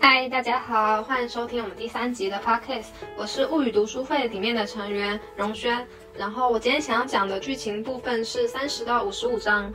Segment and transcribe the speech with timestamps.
[0.00, 2.86] 嗨，大家好，欢迎收听我们第三集的 podcast，
[3.16, 5.84] 我是物语读书会里面的成员荣轩。
[6.16, 9.72] 然后我今天想要讲的剧情部分是三十到五十五章。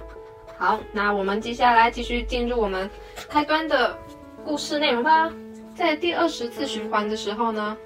[0.58, 2.90] 好，那我们接下来继续进入我们
[3.30, 3.98] 开端的
[4.46, 5.30] 故事内容吧。
[5.76, 7.78] 在第二十次循环的时候呢，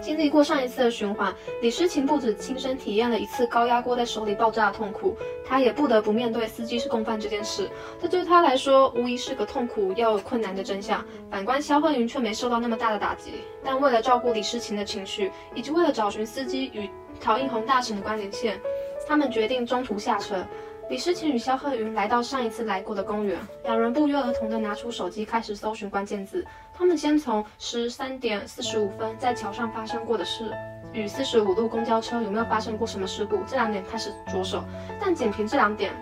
[0.00, 7.68] 经历过上一次的循环，李诗情不止亲身体验了一次高压锅在手里爆炸的痛苦，她也不得不面对司机是共犯这件事。
[8.00, 11.04] 这对她来说无疑是个痛苦又困难的真相。
[11.30, 13.32] 反观肖鹤云却没受到那么大的打击，
[13.64, 16.88] 但为了照顾李诗情的情绪，以及为了找寻司机与
[17.20, 18.60] 陶映红大婶的关联线，
[19.06, 20.44] 他们决定中途下车。
[20.88, 26.44] 李诗情与肖鹤云来到上一次来过的公园，两人不约而同地拿出手机开始搜寻关键字。
[26.80, 30.50] 他们先从十三点四十五分在桥上发生过的事，
[30.94, 34.64] 与四十五路公交车有没有发生过什么事故这两点开始着手，
[34.98, 35.92] 但仅凭这两点，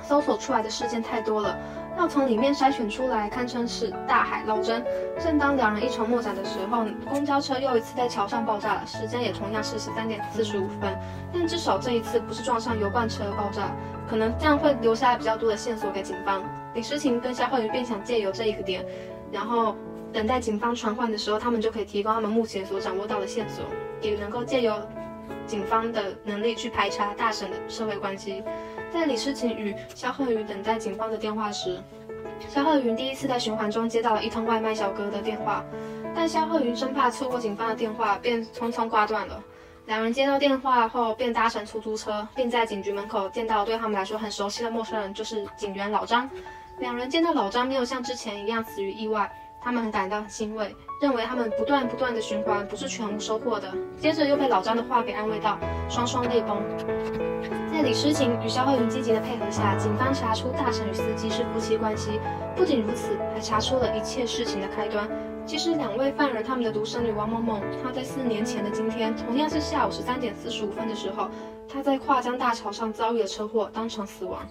[0.00, 1.58] 搜索出来的事件太多了。
[1.98, 4.84] 要从里面筛选出来，堪称是大海捞针。
[5.18, 10.96] 正当两人一筹莫展的时候，公交车又一次在桥上爆炸了，时间也同样是十三点四十五分。
[11.32, 13.72] 但至少这一次不是撞上油罐车爆炸，
[14.08, 16.44] 可能这样会留下比较多的线索给警方。
[16.74, 18.86] 李诗情跟肖浩宇便想借由这一个点，
[19.32, 19.76] 然后
[20.12, 23.64] 等待警方传唤的时候，他们就可以提供他们目前所掌握到的线索，
[24.00, 24.78] 也能够借由
[25.46, 28.42] 警方的能力去排查大婶的社会关系。
[28.92, 31.80] 在李诗情与肖鹤云等待警方的电话时，
[32.48, 35.64] 肖鹤云第一次在循环中接到了一通外卖小哥的电话，
[36.14, 39.42] 但肖鹤云生怕错过警方的电话，便匆匆挂断了。
[39.86, 46.28] 两人接到电话后，便搭乘出租车，并在警局门口见到对他们来说很熟悉的陌生人，就是警员老张。
[46.78, 49.30] 两人见到老张没有像之前一样死于意外。
[49.64, 53.72] 他们很感到欣慰，认为他们不断不断的循环不是全无收获的。
[54.00, 55.56] 接着又被老张的话给安慰到，
[55.88, 56.60] 双双泪崩。
[57.70, 62.20] 在李诗情与肖鹤云积极的配合下，警方查出大婶与司机是夫妻关系。
[62.56, 65.08] 不仅如此，还查出了一切事情的开端。
[65.46, 71.28] 其实两位犯人他们的独生女王某某，她在四年前的今天，同样是下午十三点四十五分的时候，
[71.68, 74.46] 她在跨江大桥上遭遇了车祸，当场死亡。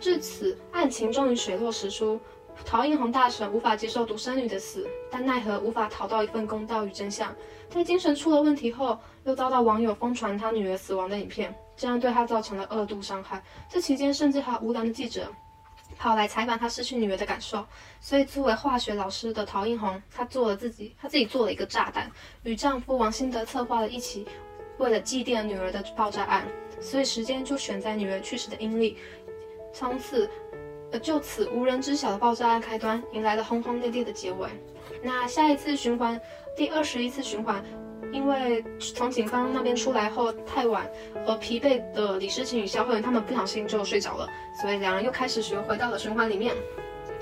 [0.00, 2.20] 至此，案情终于水落石出。
[2.64, 7.34] 陶映红大婶无法接受独生女的死，但奈何无法讨到一份公道与真相。
[7.68, 13.42] 在精神出了问题后，又遭到网友疯传她女儿死亡的影片，这样对她造成了二度伤害。
[13.68, 15.30] 这期间，甚至还无良的记者
[15.98, 17.66] 跑来采访她失去女儿的感受。
[18.00, 22.10] 所以，作为化学老师的陶映红，她做了自己，她自己做了一个炸弹，
[22.44, 24.26] 与丈夫王新德策划了一起
[24.78, 26.46] 为了祭奠女儿的爆炸案。
[26.80, 28.96] 所以，时间就选在女儿去世的阴历，
[29.72, 30.30] 从此。
[30.98, 34.48] 就此无人知晓的爆炸案开端，迎来了轰轰烈烈的结尾。
[35.02, 36.20] 那下一次循环，
[36.56, 37.62] 第二十一次循环，
[38.12, 40.86] 因为从警方那边出来后太晚，
[41.26, 44.28] 而疲惫的李诗情与肖鹤云他们不小心就睡着了，
[44.60, 46.54] 所以两人又开始学回到了循环里面。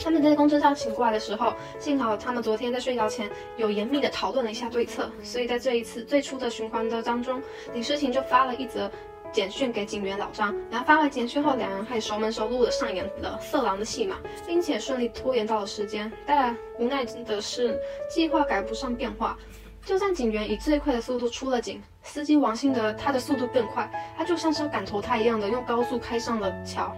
[0.02, 7.40] 他们在公车上醒过来的时候，幸好他们昨天在睡觉前有严密的讨论了一下对策，所以在这一次最初的循环的当中，
[7.72, 8.90] 李诗情就发了一则。
[9.32, 14.16] 简讯给警员老张，然后发完简讯后，两人开始熟门熟路的上演了色狼的戏码，
[14.46, 16.12] 并且顺利拖延到了时间。
[16.26, 19.36] 但无奈的是，计划赶不上变化。
[19.84, 26.94] 就算警员以最快的速度出了警，司机王兴德他的速度更快，他就像是要赶投胎一样的用高速开上了桥。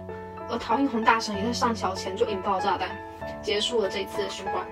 [0.49, 2.89] 而陶映红大婶也在上桥前就引爆炸弹，
[3.41, 4.63] 结束了这一次的循环。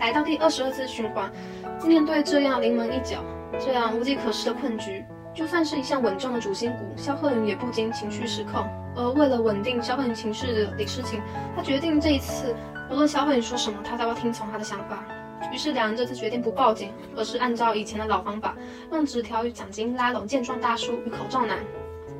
[0.00, 1.32] 来到第二十二次循环，
[1.84, 3.24] 面对这样临门一脚、
[3.58, 5.02] 这样无计可施的困局。
[5.34, 8.64] 就算是一向稳重的主心骨，肖鹤云也不禁情绪失控。
[8.94, 11.20] 而为了稳定肖鹤云情绪的李诗情，
[11.56, 12.54] 他决定这一次
[12.90, 15.02] 无论肖鹤云说什么，他都要听从他的想法。
[15.52, 18.54] 于是两人这次决定不报警，而是按照以前的老方法，
[18.90, 21.58] 用纸条与奖金拉拢健壮大叔与口罩男。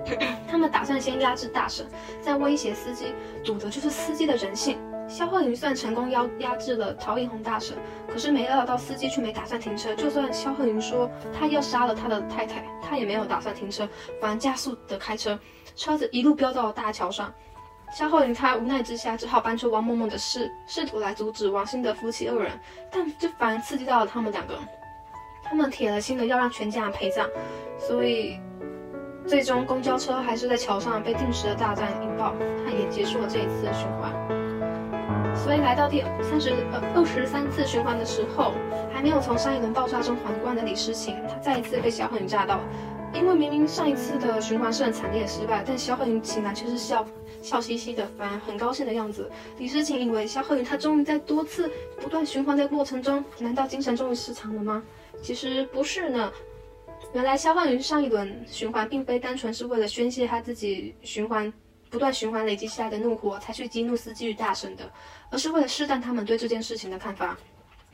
[0.49, 1.87] 他们打算先压制大婶，
[2.21, 3.15] 再威胁司机，
[3.45, 4.79] 赌的就是司机的人性。
[5.13, 7.77] 肖鹤云算成功压压制了陶映红大婶，
[8.09, 9.95] 可是没料到司机却没打算停车。
[9.95, 11.07] 就算肖鹤云说
[11.39, 13.87] 他要杀了他的太太，他也没有打算停车，
[14.23, 15.39] 反而加速的开车，
[15.77, 17.31] 车子一路飙到了大桥上。
[17.95, 22.59] 肖鹤云他无奈之下只好搬出王梦梦的事，试图来阻止王兴的夫妻二人，
[22.91, 24.59] 但这反而刺激到了他们两个。
[25.45, 27.29] 他们铁了心的要让全家人陪葬，
[27.79, 28.41] 所以
[29.27, 32.33] 最终公交车还是在桥上被定时的大战引爆，
[32.65, 34.11] 他也结束了这一次的循环。
[35.43, 38.53] 所以来到第三十呃二十三次循环的时候，
[38.93, 42.61] 还没有从上一轮爆炸中缓过来的李诗情，他再一次被小狠云炸到。
[43.13, 47.05] 因为明明上一次的循环是很惨烈的失败，但小狠云醒来却是笑
[47.43, 49.29] 笑嘻嘻的，反而很高兴的样子。
[49.59, 54.83] 李诗情以为小狠云他终于在多次不断循环的过程中，难道精神终于失常了吗？
[55.21, 56.33] 其实不是呢。
[57.13, 61.53] 原来肖焕云上一轮循环并非单纯是为了宣泄他自己循环
[61.93, 64.91] 不断循环累积下来的怒火才去激怒司机与大神的，
[65.31, 67.37] 而是为了试探他们对这件事情的看法，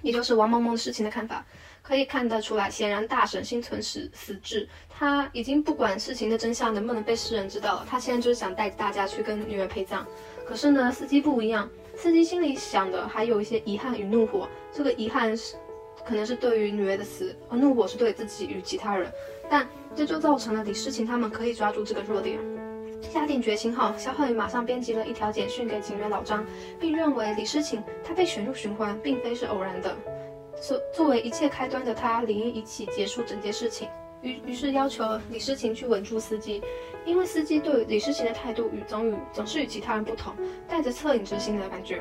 [0.02, 1.44] 也就是王萌萌的事情的看法。
[1.82, 10.06] 可以看得出来，显然大神心存死死志，他已经不管事情的真相能不能被世人知道了，他现在就是想带着大家去跟女儿陪葬。
[10.46, 15.56] 可是呢，司机不一样，司机心里想的还有一些遗憾与怒火，这个遗憾是。
[16.06, 19.12] 可能是对于女儿的死，而怒火是对自己与其他人，
[19.50, 22.38] 但这就造成了李诗情他们可以抓住这个弱点。
[23.00, 26.44] 下定决心后，肖浩宇马上编辑了一条简讯给警员老张，
[26.78, 29.96] 并认为李诗情他被选入循环并非是偶然的。
[30.60, 33.88] 作作为一切开端的他，理应一起结束整件事情。
[34.20, 36.60] 于于是要求李诗情去稳住司机，
[37.06, 40.34] 因为司机对李诗情的态度与总与总是与其他人不同，
[40.66, 42.00] 带着恻隐之心的感觉。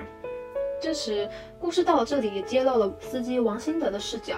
[0.81, 1.29] 这时，
[1.59, 4.38] 故事到了这里，也揭露了司机王新德的视角。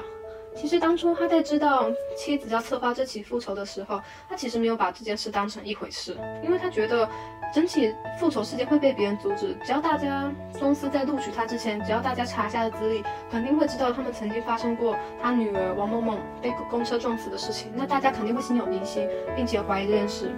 [0.55, 7.07] 其实当初他在知道妻子要策划这起复仇的时候，他其实没有把这件事当成一回事，因为他觉得
[7.53, 9.55] 整起复仇事件会被别人阻止。
[9.63, 10.29] 只要大家
[10.59, 17.71] 公司在录取他之前，只要大家查一下的资历，肯定会知道他们曾经发生过他女儿王某某被公车撞死的事情。
[17.73, 20.31] 那大家肯定会心有疑心，并且怀疑这件事。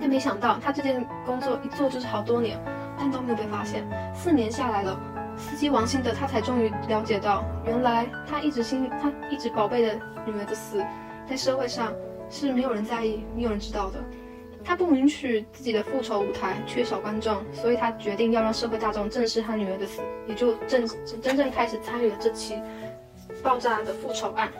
[0.00, 2.56] 但没想到他这件工作一做就是好多年，
[2.96, 3.84] 但都没有被发现。
[4.14, 4.96] 四年下来了。
[5.38, 9.94] 司机王兴德，他才终于了解到，原来他一直心他一直宝贝的
[10.26, 10.84] 女儿的死，
[11.28, 11.94] 在社会上
[12.28, 13.98] 是没有人在意、没有人知道的。
[14.64, 20.86] 他不允许自己的复仇舞台缺少观众，所以他决定要让社会大众正视他女儿的死，也就正
[21.22, 22.60] 真正开始参与了这起
[23.42, 24.50] 爆炸的复仇案。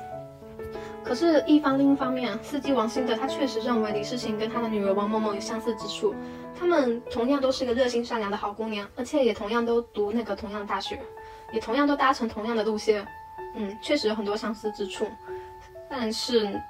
[1.08, 6.14] 可是，一方另一方面，司机王兴德他确实认为李世情跟他的女儿王某某有相似之处。
[6.55, 11.00] 他们同样都是个热心善良的好姑娘，而且也同样都读那个同样大学，
[11.50, 13.06] 也同样都搭乘同样的路线，
[13.55, 15.06] 嗯，确实有很多相似之处。
[15.88, 16.60] 但是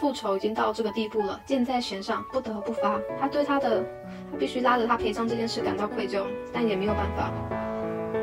[0.00, 2.98] 复仇已经到这个地步了，箭在弦上，不得不发。
[3.20, 3.84] 他对他的，
[4.30, 7.30] 他必须拉着他陪葬这件事感到愧疚，但也没有办法。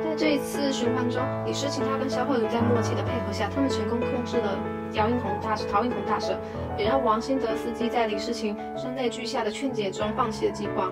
[0.04, 4.58] 在这一次循环中，李诗情他跟肖慧茹在默契的配合下，他们成功控制了
[4.94, 6.38] 姚映红大陶映红大婶。
[6.78, 10.92] 也让王新德司机在李世情声泪俱下的劝解中放弃了计划。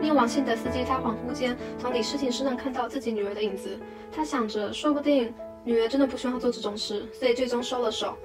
[0.00, 3.78] 因为王新德司机他恍惚间从李世情身上看到自己女儿的影子，
[4.14, 5.32] 他想着说不定
[5.64, 8.16] 女儿真的不希望做这种事，所以最终收了手，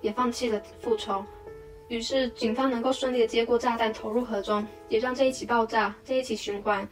[0.00, 1.24] 也放弃了复仇。
[1.88, 6.86] 于是警方能够顺利的接过炸弹投入河中，也让这一起爆炸、这一起循环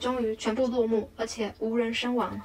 [0.00, 2.40] 终于全部落幕，而且无人身亡。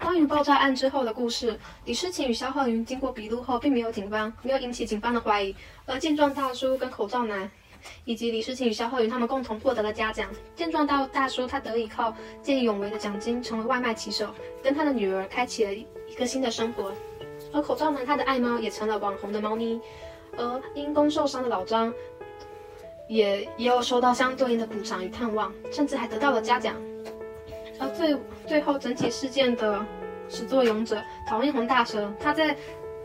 [0.00, 5.54] 关于爆炸案之后的故事，李诗琴与肖鹤云经过笔录后，并没有警方没有引起警方的怀疑。
[5.86, 7.50] 而健壮大叔跟口罩男，
[8.04, 10.28] 以及李诗琴与肖鹤云他们共同获得了嘉奖。
[10.54, 16.92] 健壮大大叔他得以靠见义勇为的奖金成为外卖骑手，跟他的女儿开启了一个新的生活。
[17.52, 19.80] 而口罩男他的爱猫也成了网红的猫咪。
[20.36, 21.92] 而因公受伤的老张，
[23.08, 26.76] 也也有收到相对应的补偿与探望，甚至还得到了嘉奖。
[27.78, 28.16] 而最
[28.46, 29.84] 最后整体事件的
[30.28, 32.56] 始作俑者陶映红大蛇，他在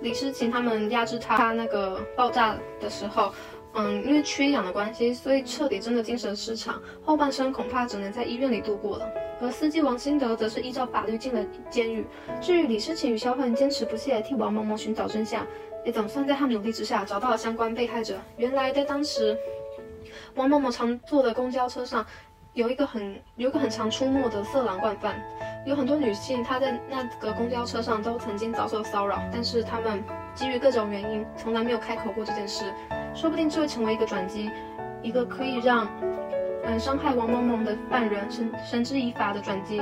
[0.02, 3.34] 李诗情他们压制他那个爆炸的时候，
[3.74, 9.08] 嗯，因为缺氧的关系，所以彻底真的精神失常，后半生恐怕只能在医院里度过了。
[9.42, 12.06] 而司机王新德则是依照法律进了监狱。
[12.42, 15.46] 至于李诗情与肖焕坚持不懈替王某某寻找真相，
[15.86, 18.18] 也总算在他们努力之下找到了相关被害者。
[18.38, 19.38] 原来在当时，
[20.36, 22.06] 王某某常坐的公交车上。
[22.54, 25.16] 有一个很有一个很常出没的色狼惯犯，
[25.66, 30.04] 有很多女性她在那个公交车上都曾经遭受骚扰，但是她们
[30.36, 32.72] 基于各种原因从来没有开口过这件事，
[33.16, 34.52] 说不定这会成为一个转机，
[35.02, 35.88] 一个可以让
[36.64, 39.82] 嗯伤害王某某的犯人绳绳之以法的转机，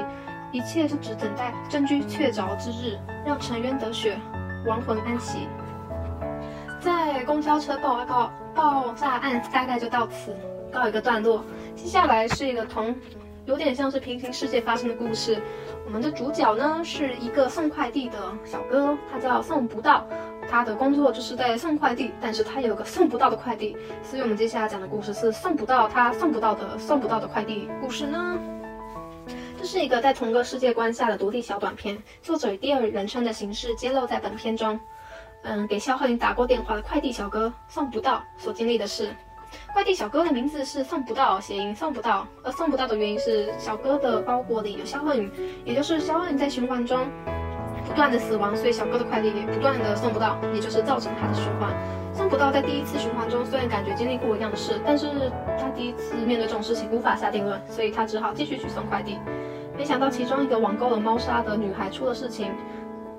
[0.54, 4.18] 一切就只等待证据确凿之日，让沉冤得雪，
[4.66, 5.50] 亡魂安息。
[6.80, 10.34] 在公交车爆爆爆炸案大概就到此
[10.72, 11.44] 告一个段落。
[11.82, 12.96] 接下来是一个同，
[13.46, 15.42] 有点像是平行世界发生的故事。
[15.84, 20.06] 我们的主角呢是一个送快递的小哥，他叫送不到，
[20.48, 28.38] 他的工作就是在送快递，但是他有个送不到的快递，所以我们接下来讲的故事是送不到他送不到的送不到的快递故事呢。
[29.58, 34.80] 这是一个在同个世界观下的独立小短片，作者以第二人称的形式揭露在本片中，
[35.42, 39.10] 嗯，给肖鹤云打过电话的快递小哥送不到所经历的事。
[39.74, 42.28] 快递小哥的名字是送不到，谐音送不到。
[42.44, 45.30] 而送不到的原因是小哥的包裹里有肖恩，
[45.64, 47.08] 也就是肖恩在循环中
[47.88, 51.74] 不断的死亡，所以小哥的快递也不断的送不到，也就是造成他的循环
[52.14, 52.52] 送不到。
[52.52, 55.08] 在第一次循环中，虽然感觉经历过一样的事，但是
[55.60, 59.18] 他第一次面对这种事情无法下定论，所以他只好继续去送快递。
[59.78, 62.52] 没想到其中一个网购了猫砂的女孩出了事情，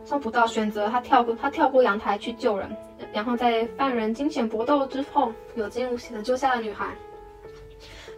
[0.04, 2.76] 送不到，选择他跳过他跳过阳台去救人，
[3.12, 6.94] 然后在犯人惊险搏斗之后，有惊无险的救下了女孩。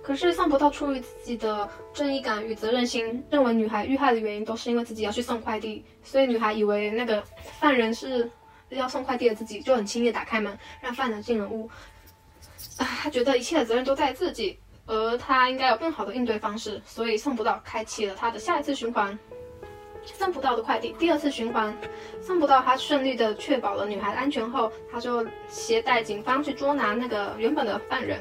[0.03, 7.23] 可是送不到出于自己的正义感与责任心，认为女孩遇害的原因都是因为自己要去送快递，所以女孩以为那个
[7.59, 8.31] 犯人是
[8.69, 11.67] 要送快递的自己，就很轻易打开门让犯人进了屋。
[12.77, 19.19] 啊，她觉得一切的责任都在自己，而她应该有更好的应对方式，所以送不到开启了他的下一次循环。
[20.05, 21.77] 送不到的快递，第二次循环
[22.21, 28.21] 送不到，他顺利的确保了女孩安全后，他就携带警方去捉拿那个原本的犯人。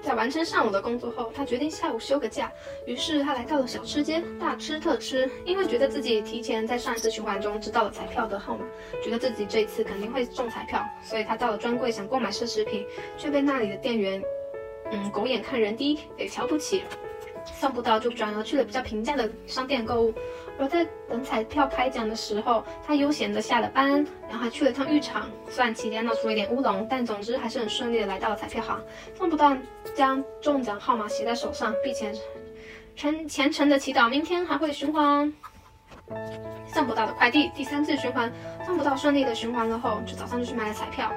[0.00, 2.50] 在完成上午的工作后，他决定下午休个假。
[2.86, 5.28] 于是他来到了小吃街，大吃特吃。
[5.44, 8.64] 因为觉得自己提前在上一次循环中知道了彩票的号码，
[9.02, 14.22] 觉得自己这一次肯定会中彩票，所以他到了专柜想购买奢侈品，却被那里的店员，
[14.92, 16.84] 嗯，狗眼看人低，给瞧不起。
[17.44, 20.14] 送不到，就转而去了比较平价的商店购物。
[20.58, 25.28] 而在等彩票开奖的时候，他悠闲的下了班，然后还去了趟浴场。
[25.48, 28.82] 虽然期间闹出了一点乌龙，但总之还是很顺利的来到了彩票行。
[29.16, 29.56] 送不到，
[29.94, 32.12] 将中奖号码写在手上，并且
[32.96, 35.32] 虔虔诚的祈祷明天还会循环。
[36.66, 38.32] 送不到的快递，第三次循环，
[38.66, 41.12] 送不到顺利的循环了后，就早上就去买了彩票。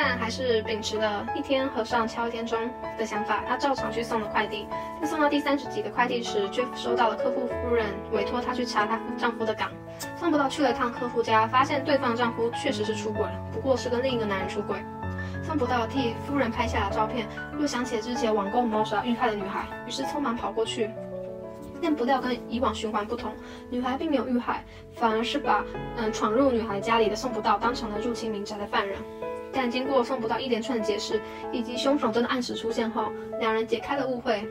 [0.00, 2.56] 但还是秉持了一天和尚敲一天钟
[2.96, 4.64] 的想法，他照常去送了快递。
[5.00, 9.72] 在送到第三十几个快递时，却收到了客户夫人委托他去查她丈夫的岗。
[10.16, 14.78] 送不到去了趟客户家，发现对方丈夫确实是出轨了，不过是跟另一个男人出轨。
[15.42, 17.26] 送不到替夫人拍下了照片，
[17.58, 20.88] 又想起之前网购猫砂遇害的女孩，于是匆忙跑过去。
[21.82, 23.34] 但不料跟以往循环不同，
[23.68, 24.64] 女孩并没有遇害，
[24.94, 25.64] 反而是把
[25.96, 28.96] 嗯闯入女孩家里的送不到当成了入侵民宅的犯人。
[29.52, 31.20] 但经过送不到一连串的解释，
[31.52, 34.46] 以及凶手真的按时出现后，两人解开了误会。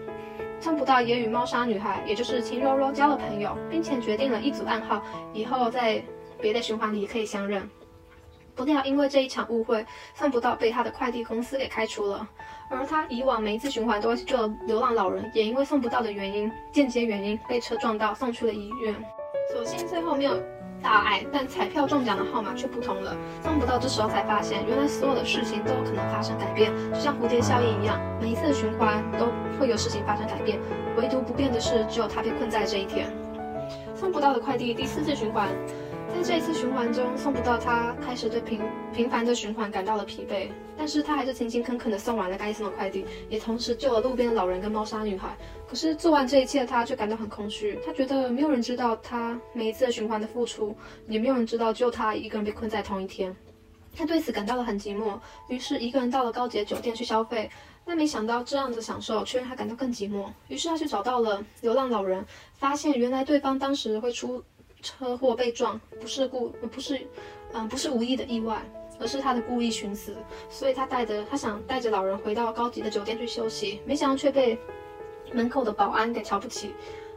[0.60, 6.04] 送不到也与猫砂女孩，也就是秦柔柔交了朋友，并且决定了一组暗号，以后在
[6.42, 7.70] 别的循环里可以相认。
[8.56, 9.86] 不料因为这一场误会，
[10.16, 12.28] 送不到被他的快递公司给开除了。
[12.72, 18.96] 而他以往每一次循环都会去救流浪老人，也因为送不到的原因，间接原因被车撞到，送去了医院。
[19.54, 20.42] 所幸最后没有。
[20.82, 23.16] 大爱，但彩票中奖的号码却不同了。
[23.44, 29.28] 送不到这时候才发现，原来所有的事情都有可能发生改变，就像蝴蝶效应一样，每一次循环都
[29.60, 30.60] 会有事情发生改变，
[30.98, 33.12] 唯独不变的是，只有他被困在这一天。
[33.96, 35.50] 送不到的快递第四次循环。
[36.18, 38.60] 在这一次循环中，送不到他开始对频
[38.92, 45.38] 频繁的循环感到了疲惫，但是他还是勤勤恳恳地送完了该送的快递，也同时救了路边的老人跟猫砂女孩。
[45.70, 47.80] 可是做完这一切，他却感到很空虚。
[47.86, 50.76] 他觉得没有人知道他每一次循环的付出，
[51.08, 53.34] 也没有人知道只有他一个人被困在同一天。
[53.96, 55.20] 他对此感到了很寂寞，
[55.50, 57.48] 于是一个人到了高级的酒店去消费。
[57.86, 60.26] 但没想到这样的享受却让他感到更寂寞。
[60.50, 64.44] 于是他去找到了流浪老人，发现原来对方当时会出。
[64.88, 67.06] 车祸被撞不是故不是，
[67.52, 68.62] 嗯不是无意的意外，
[69.02, 70.16] 而是他的故意寻死。
[70.50, 74.58] 所以他带着他想带着老人回到高级的酒店去休息，没想到却被
[75.34, 76.74] 门口的保安给瞧不起。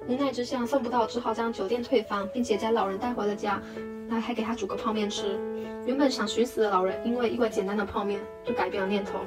[0.09, 3.63] 无奈之下送不到，只好将酒店退房，并且将老人带回了家，
[4.09, 5.39] 那还给他煮个泡面吃。
[5.87, 9.21] 原本想寻死的老人，因为一碗简单的泡面就改变了念头。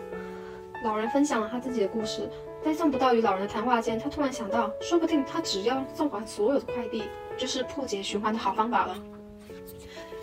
[0.83, 2.29] 老人分享了他自己的故事，
[2.63, 7.03] 在送不到与老人的谈话间，他突然想到，说不定他只要送完所有的快递。
[7.35, 8.95] 就是破解循环的好方法了。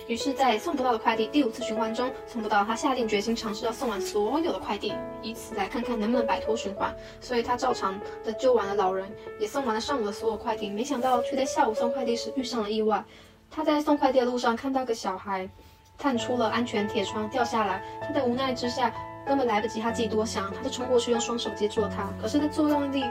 [0.06, 6.94] 于是，在送不到的快递第五次循环中，送不到，他下定决心尝试要送完所有的快递，以此来看看能不能摆脱循环。
[7.20, 10.70] 所以他照常的救完了老人，也送完了上午的所有快递。
[10.70, 13.04] 没想到，却在下午送快递时遇上了意外。
[13.50, 15.48] 他在送快递的路上看到个小孩
[15.98, 18.92] 探出了安全铁窗掉下来，他在无奈之下
[19.26, 22.08] 根本来不及他自己多想，他就冲过去用双手接住了他。
[22.20, 23.04] 可是，在作用力。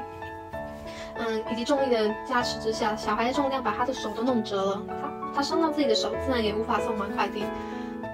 [1.21, 4.81] 嗯，以及重力的加持之下，小孩的重量把他的手都弄折了。
[4.87, 7.43] 他他伤到自己的手，自然也无法送完快递。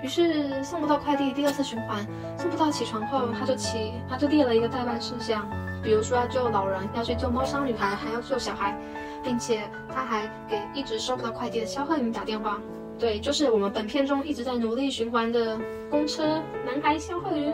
[0.03, 2.05] 于是送不到快递，第二次循环
[2.37, 2.71] 送不到。
[2.71, 5.47] 起床后，他就起，他就列了一个代办事项，
[5.83, 8.75] 比如说要救老人，要去救猫砂女孩，还要救小孩，
[9.23, 9.61] 并且
[9.93, 12.59] 他还给一直收不到快递的肖鹤云打电话。
[12.97, 15.59] 对，就是我们本片中一直在努力循环的
[15.91, 17.53] 公车男孩肖鹤云。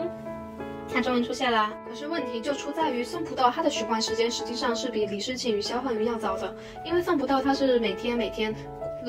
[0.92, 8.54] 他终于出现了，可是问题就出在于送不到他的循环时间实际上是比李诗情与肖焕宇要早的，因为送不到他是每天每天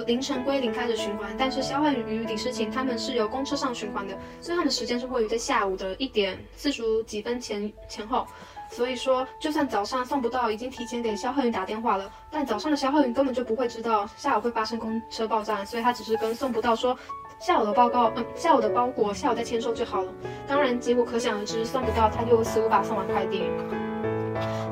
[0.07, 8.25] 凌晨归零开始循环，但是肖焕宇与李诗情他们是由公车上循环的，所以他们时间是位于在下午的一点四十几分前前后，
[8.71, 16.97] 所以说就算早上送不到，已经提前给肖焕宇打电话了，但早上的肖焕宇根本就不会知道下午会发生公车爆炸，所以他只是跟送不到说。
[17.45, 20.09] 下午的报告，嗯，下午的包裹，下午再签收就好了。
[20.47, 23.51] 当然，结果可想而知，送不到，他就死无法送完快递。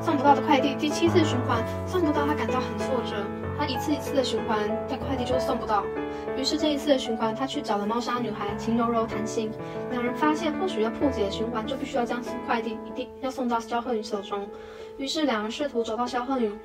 [0.00, 3.14] 送不到的快递第七次循环，送不到，他感到很挫折。
[3.58, 5.84] 他一次一次的循环，但快递就是送不到。
[6.34, 9.52] 于是这一次的循环，他去找了猫砂女孩秦柔柔谈心。
[9.90, 14.48] 两人发现，或许要破解循环，就必须要将快递一定要送到肖鹤云手中。
[14.96, 16.58] 于是两人试图找到肖鹤云，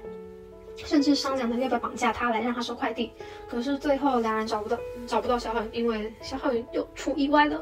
[0.78, 3.12] 甚至商量着要不要绑架他来让他收快递。
[3.50, 7.62] 可是最后两人找不到找不到萧鹤云，因为萧鹤云又出意外了。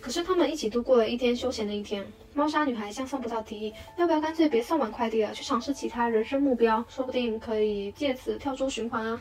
[0.00, 2.06] 可是他们一起度过了一天休闲的一天。
[2.32, 9.20] 猫砂女孩向送不到提议，要不要干脆别送完快递了，去尝试其他人生目标，说不定可以借此跳出循环啊。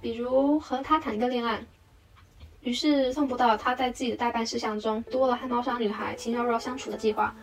[0.00, 1.64] 比如和他谈一个恋爱。
[2.60, 7.34] 于是送不到，他在自己的代办事项中多了和猫砂女孩秦柔柔相处的计划。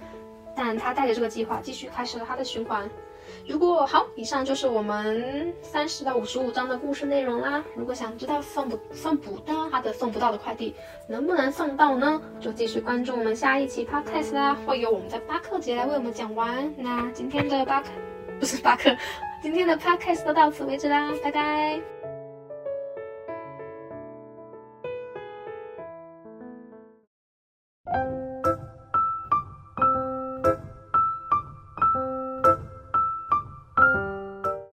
[0.56, 2.88] 但他带着这个计划继续开始了他的循环。
[3.48, 7.64] 如果好，以上就是我们三十到五十五章的故事内容啦。
[7.76, 10.76] 如果想知道送不送不到他的送不到的快递
[11.08, 12.22] 能不能送到呢？
[12.40, 16.74] 就继续关注我们下一期 podcast 啦，会有我们的巴克姐来为我们讲完。
[16.78, 17.88] 那今天的巴克
[18.40, 18.96] 不是巴克，
[19.42, 21.97] 今天的 podcast 都到此为止啦，拜拜。